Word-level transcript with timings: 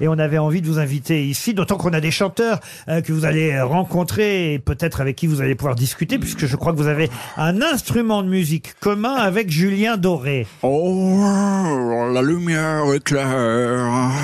et 0.00 0.08
on 0.08 0.18
avait 0.18 0.38
envie 0.38 0.62
de 0.62 0.66
vous 0.66 0.78
inviter 0.78 1.26
ici, 1.26 1.54
d'autant 1.54 1.76
qu'on 1.76 1.92
a 1.92 2.00
des 2.00 2.10
chanteurs 2.10 2.60
euh, 2.88 3.00
que 3.00 3.12
vous 3.12 3.24
allez 3.24 3.60
rencontrer 3.60 4.54
et 4.54 4.58
peut-être 4.58 5.00
avec 5.00 5.16
qui 5.16 5.26
vous 5.26 5.40
allez 5.40 5.54
pouvoir 5.54 5.74
discuter, 5.74 6.18
puisque 6.18 6.46
je 6.46 6.56
crois 6.56 6.72
que 6.72 6.78
vous 6.78 6.86
avez 6.88 7.10
un 7.36 7.62
instrument 7.62 8.22
de 8.22 8.28
musique 8.28 8.74
commun 8.80 9.14
avec 9.14 9.50
Julien 9.50 9.96
Doré. 9.96 10.46
Oh, 10.62 12.10
la 12.12 12.22
lumière 12.22 12.84
éclaire. 12.94 14.10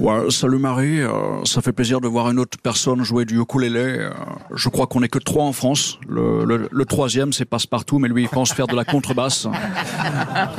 Ouais, 0.00 0.30
salut 0.30 0.58
Marie, 0.58 1.00
euh, 1.02 1.44
ça 1.44 1.60
fait 1.60 1.72
plaisir 1.72 2.00
de 2.00 2.08
voir 2.08 2.30
une 2.30 2.38
autre 2.38 2.56
personne 2.62 3.02
jouer 3.02 3.24
du 3.26 3.38
ukulélé. 3.40 3.80
Euh, 3.98 4.10
je 4.54 4.68
crois 4.70 4.86
qu'on 4.86 5.02
est 5.02 5.08
que 5.08 5.18
trois 5.18 5.44
en 5.44 5.52
France. 5.52 5.98
Le, 6.08 6.44
le- 6.44 6.68
le 6.70 6.84
troisième, 6.86 7.32
c'est 7.32 7.44
passe-partout, 7.44 7.98
mais 7.98 8.08
lui, 8.08 8.22
il 8.22 8.28
pense 8.28 8.52
faire 8.52 8.66
de 8.66 8.76
la 8.76 8.84
contrebasse. 8.84 9.46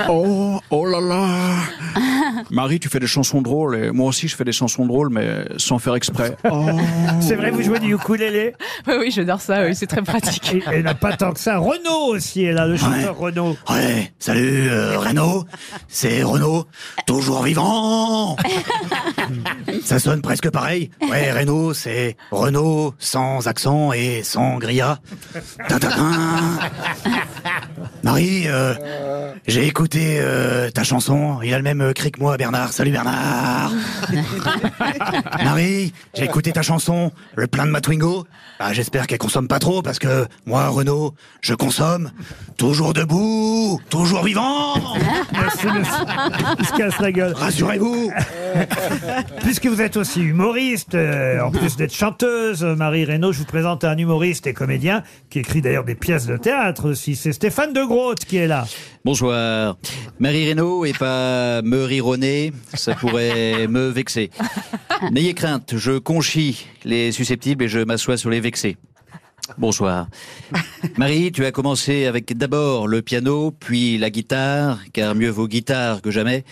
Oh, 0.09 0.59
oh 0.69 0.85
là 0.85 0.99
là. 0.99 1.27
Marie, 2.53 2.79
tu 2.79 2.87
fais 2.87 2.99
des 2.99 3.07
chansons 3.07 3.41
drôles 3.41 3.75
et 3.75 3.89
moi 3.89 4.09
aussi, 4.09 4.27
je 4.27 4.35
fais 4.35 4.43
des 4.43 4.51
chansons 4.51 4.85
drôles, 4.85 5.09
mais 5.09 5.47
sans 5.57 5.79
faire 5.79 5.95
exprès. 5.95 6.37
Oh. 6.51 6.67
C'est 7.19 7.35
vrai, 7.35 7.49
vous 7.49 7.63
jouez 7.63 7.79
du 7.79 7.95
ukulélé? 7.95 8.53
Oui, 8.87 8.93
oui, 8.99 9.11
j'adore 9.11 9.41
ça, 9.41 9.63
oui, 9.63 9.73
c'est 9.75 9.87
très 9.87 10.01
pratique. 10.01 10.53
Et 10.53 10.77
il 10.77 10.83
n'a 10.83 10.93
pas 10.93 11.15
tant 11.15 11.31
que 11.31 11.39
ça. 11.39 11.57
Renaud 11.57 12.13
aussi 12.13 12.43
est 12.43 12.51
là, 12.51 12.67
le 12.67 12.75
chanteur 12.75 13.17
Renaud. 13.17 13.57
Ouais, 13.69 14.11
salut 14.19 14.69
euh, 14.69 14.99
Renaud, 14.99 15.45
c'est 15.87 16.21
Renaud, 16.21 16.65
toujours 17.07 17.43
vivant. 17.43 18.35
Ça 19.83 19.99
sonne 19.99 20.21
presque 20.21 20.49
pareil. 20.49 20.91
Ouais, 21.09 21.31
Renaud, 21.31 21.73
c'est 21.73 22.17
Renaud 22.31 22.93
sans 22.99 23.47
accent 23.47 23.93
et 23.93 24.21
sans 24.23 24.57
grilla. 24.57 24.99
Tintintin. 25.67 26.59
Marie, 28.03 28.43
euh, 28.47 28.73
j'ai 29.47 29.65
écouté 29.65 30.17
euh, 30.19 30.69
ta 30.69 30.83
chanson. 30.83 31.39
Il 31.41 31.53
a 31.53 31.57
le 31.57 31.63
même 31.63 31.79
euh, 31.79 31.93
cri 31.93 32.11
que 32.11 32.19
moi, 32.19 32.35
Bernard. 32.35 32.73
Salut 32.73 32.91
Bernard. 32.91 33.71
Marie, 35.43 35.93
j'ai 36.13 36.25
écouté 36.25 36.51
ta 36.51 36.61
chanson, 36.61 37.13
le 37.35 37.47
plein 37.47 37.65
de 37.65 37.71
ma 37.71 37.79
Twingo. 37.79 38.25
Bah, 38.59 38.73
j'espère 38.73 39.07
qu'elle 39.07 39.17
consomme 39.17 39.47
pas 39.47 39.59
trop 39.59 39.81
parce 39.81 39.99
que 39.99 40.25
moi, 40.45 40.67
Renaud, 40.67 41.13
je 41.41 41.53
consomme. 41.53 42.11
Toujours 42.57 42.93
debout, 42.93 43.79
toujours 43.89 44.23
vivant. 44.23 44.75
Merci, 45.33 45.67
monsieur. 45.67 46.05
Il 46.59 46.65
se 46.65 46.73
casse 46.73 46.99
la 46.99 47.11
gueule. 47.11 47.33
Rassurez-vous. 47.33 48.11
Puisque 49.41 49.65
vous 49.65 49.81
êtes 49.81 49.97
aussi 49.97 50.21
humoriste, 50.21 50.95
euh, 50.95 51.41
en 51.41 51.51
plus 51.51 51.75
d'être 51.75 51.93
chanteuse, 51.93 52.63
euh, 52.63 52.75
Marie 52.75 53.05
Reynaud, 53.05 53.31
je 53.31 53.39
vous 53.39 53.45
présente 53.45 53.83
un 53.83 53.97
humoriste 53.97 54.47
et 54.47 54.53
comédien 54.53 55.03
qui 55.29 55.39
écrit 55.39 55.61
d'ailleurs 55.61 55.83
des 55.83 55.95
pièces 55.95 56.25
de 56.25 56.37
théâtre 56.37 56.89
aussi. 56.89 57.15
C'est 57.15 57.33
Stéphane 57.33 57.73
de 57.73 57.81
Qui 58.27 58.37
est 58.37 58.47
là. 58.47 58.65
Bonsoir. 59.05 59.77
Marie 60.17 60.47
Reynaud 60.47 60.83
et 60.83 60.93
pas 60.93 61.61
me 61.61 61.83
rironner, 61.83 62.51
ça 62.73 62.95
pourrait 62.95 63.67
me 63.67 63.89
vexer. 63.89 64.31
N'ayez 65.11 65.35
crainte, 65.35 65.75
je 65.77 65.99
conchis 65.99 66.65
les 66.85 67.11
susceptibles 67.11 67.65
et 67.65 67.67
je 67.67 67.77
m'assois 67.77 68.17
sur 68.17 68.31
les 68.31 68.39
vexés. 68.39 68.77
Bonsoir. 69.59 70.07
Marie, 70.97 71.31
tu 71.31 71.45
as 71.45 71.51
commencé 71.51 72.07
avec 72.07 72.35
d'abord 72.35 72.87
le 72.87 73.03
piano, 73.03 73.51
puis 73.51 73.99
la 73.99 74.09
guitare, 74.09 74.79
car 74.91 75.13
mieux 75.13 75.29
vaut 75.29 75.47
guitare 75.47 76.01
que 76.01 76.09
jamais. 76.09 76.45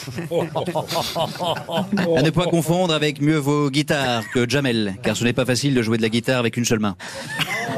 À 2.16 2.22
ne 2.22 2.30
point 2.30 2.46
confondre 2.46 2.94
avec 2.94 3.20
mieux 3.20 3.36
vaut 3.36 3.70
guitare 3.70 4.22
que 4.32 4.48
Jamel, 4.48 4.96
car 5.02 5.16
ce 5.16 5.24
n'est 5.24 5.32
pas 5.32 5.44
facile 5.44 5.74
de 5.74 5.82
jouer 5.82 5.96
de 5.96 6.02
la 6.02 6.08
guitare 6.08 6.38
avec 6.38 6.56
une 6.56 6.64
seule 6.64 6.80
main. 6.80 6.96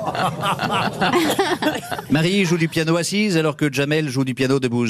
Marie 2.10 2.44
joue 2.44 2.58
du 2.58 2.68
piano 2.68 2.96
assise 2.96 3.36
alors 3.36 3.56
que 3.56 3.72
Jamel 3.72 4.08
joue 4.08 4.24
du 4.24 4.34
piano 4.34 4.60
debout. 4.60 4.82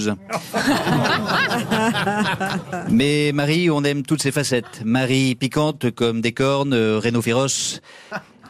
Mais 2.91 3.33
Marie, 3.35 3.71
on 3.71 3.85
aime 3.85 4.03
toutes 4.03 4.23
ses 4.23 4.33
facettes. 4.33 4.83
Marie 4.85 5.35
piquante 5.35 5.91
comme 5.91 6.21
des 6.21 6.33
cornes, 6.33 6.75
euh, 6.75 6.99
Renaud 6.99 7.23
féroce. 7.23 7.81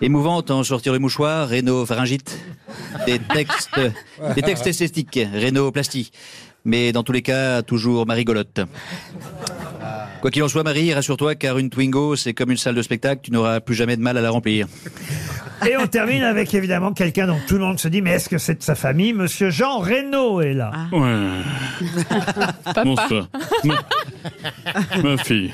Émouvante 0.01 0.51
en 0.51 0.65
sortir 0.65 0.93
le 0.93 0.99
mouchoir, 0.99 1.49
Renaud 1.49 1.87
pharyngite. 1.87 2.39
Des 3.07 3.19
textes, 3.19 3.81
des 4.35 4.43
textes 4.43 4.67
esthétiques, 4.67 5.21
Renaud 5.35 5.71
plastique. 5.71 6.13
Mais 6.65 6.93
dans 6.93 7.03
tous 7.03 7.13
les 7.13 7.23
cas, 7.23 7.63
toujours 7.63 8.07
Marie 8.07 8.25
golotte. 8.25 8.61
Quoi 10.21 10.31
qu'il 10.31 10.43
en 10.45 10.49
soit, 10.49 10.63
Marie, 10.63 10.95
rassure-toi, 10.95 11.35
car 11.35 11.59
une 11.59 11.69
Twingo, 11.69 12.15
c'est 12.15 12.33
comme 12.33 12.53
une 12.53 12.57
salle 12.57 12.77
de 12.77 12.83
spectacle, 12.83 13.23
tu 13.25 13.33
n'auras 13.33 13.59
plus 13.59 13.75
jamais 13.75 13.97
de 13.97 14.03
mal 14.03 14.17
à 14.17 14.21
la 14.21 14.31
remplir. 14.31 14.69
Et 15.67 15.77
on 15.77 15.87
termine 15.89 16.23
avec 16.23 16.55
évidemment 16.55 16.93
quelqu'un 16.93 17.27
dont 17.27 17.39
tout 17.49 17.55
le 17.55 17.61
monde 17.61 17.81
se 17.81 17.89
dit, 17.89 18.03
mais 18.03 18.13
est-ce 18.13 18.29
que 18.29 18.39
c'est 18.39 18.55
de 18.55 18.63
sa 18.63 18.77
famille? 18.77 19.13
Monsieur 19.13 19.51
Jean 19.51 19.79
Reynaud 19.79 20.41
est 20.41 20.55
là. 20.55 20.71
Ouais. 20.93 21.29
Bonsoir. 22.85 23.29
Ma, 23.65 23.75
ma 25.03 25.17
fille. 25.17 25.53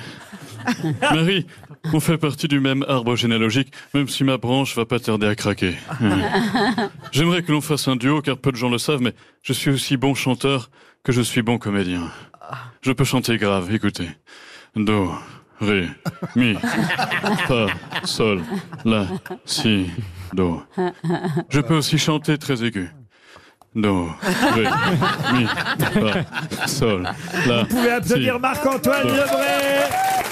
Marie, 1.00 1.46
on 1.92 2.00
fait 2.00 2.18
partie 2.18 2.48
du 2.48 2.60
même 2.60 2.84
arbre 2.88 3.16
généalogique, 3.16 3.72
même 3.94 4.08
si 4.08 4.24
ma 4.24 4.36
branche 4.36 4.76
va 4.76 4.84
pas 4.84 4.98
tarder 4.98 5.26
à 5.26 5.34
craquer. 5.34 5.74
J'aimerais 7.12 7.42
que 7.42 7.52
l'on 7.52 7.60
fasse 7.60 7.88
un 7.88 7.96
duo, 7.96 8.20
car 8.22 8.36
peu 8.36 8.52
de 8.52 8.56
gens 8.56 8.70
le 8.70 8.78
savent, 8.78 9.02
mais 9.02 9.14
je 9.42 9.52
suis 9.52 9.70
aussi 9.70 9.96
bon 9.96 10.14
chanteur 10.14 10.70
que 11.04 11.12
je 11.12 11.22
suis 11.22 11.42
bon 11.42 11.58
comédien. 11.58 12.10
Je 12.82 12.92
peux 12.92 13.04
chanter 13.04 13.36
grave, 13.36 13.72
écoutez. 13.74 14.08
Do, 14.76 15.12
ré, 15.60 15.88
mi, 16.36 16.54
fa, 17.46 17.66
sol, 18.04 18.42
la, 18.84 19.06
si, 19.44 19.90
do. 20.32 20.62
Je 21.48 21.60
peux 21.60 21.76
aussi 21.76 21.98
chanter 21.98 22.38
très 22.38 22.62
aigu. 22.64 22.90
Do, 23.74 24.08
ré, 24.54 24.64
mi, 25.32 25.46
fa, 25.46 26.66
sol, 26.66 27.08
la. 27.46 27.62
Vous 27.62 27.68
pouvez 27.68 27.90
applaudir 27.90 28.34
si, 28.34 28.40
Marc-Antoine. 28.40 29.08
Lebray 29.08 30.27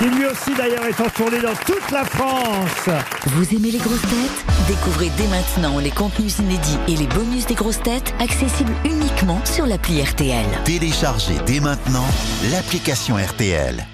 qui 0.00 0.08
lui 0.08 0.24
aussi 0.26 0.54
d'ailleurs 0.56 0.86
est 0.86 0.98
en 1.00 1.10
tournée 1.10 1.40
dans 1.40 1.54
toute 1.66 1.90
la 1.92 2.04
France. 2.04 2.88
Vous 3.26 3.54
aimez 3.54 3.70
les 3.70 3.78
grosses 3.78 4.00
têtes 4.00 4.46
Découvrez 4.66 5.10
dès 5.18 5.26
maintenant 5.26 5.78
les 5.78 5.90
contenus 5.90 6.38
inédits 6.38 6.78
et 6.88 6.96
les 6.96 7.06
bonus 7.06 7.46
des 7.46 7.54
grosses 7.54 7.82
têtes 7.82 8.14
accessibles 8.18 8.72
uniquement 8.84 9.44
sur 9.44 9.66
l'appli 9.66 10.02
RTL. 10.02 10.46
Téléchargez 10.64 11.36
dès 11.46 11.60
maintenant 11.60 12.06
l'application 12.50 13.16
RTL. 13.16 13.84